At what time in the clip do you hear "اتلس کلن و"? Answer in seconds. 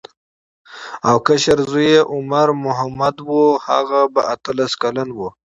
4.33-5.19